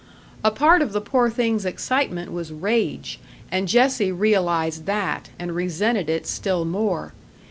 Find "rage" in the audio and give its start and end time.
2.51-3.19